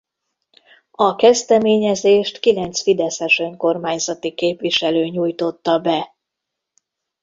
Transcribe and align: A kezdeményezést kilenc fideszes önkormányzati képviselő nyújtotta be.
A 0.91 1.15
kezdeményezést 1.15 2.39
kilenc 2.39 2.81
fideszes 2.81 3.39
önkormányzati 3.39 4.33
képviselő 4.33 5.05
nyújtotta 5.05 5.79
be. 5.79 6.15